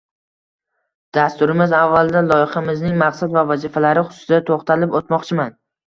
[1.17, 5.59] Dasturimiz avvalida loyixamizning maqsad va vazifalari xususida to‘xtalib o‘tmoqchiman.